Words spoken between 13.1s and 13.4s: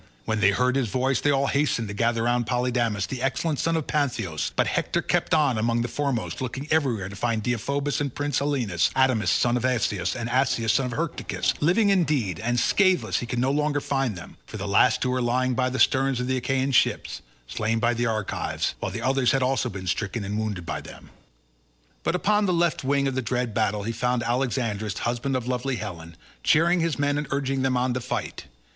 he could